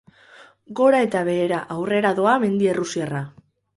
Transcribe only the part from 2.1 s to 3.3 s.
doa mendi errusiarra.